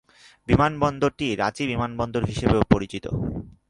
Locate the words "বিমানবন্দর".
1.67-2.23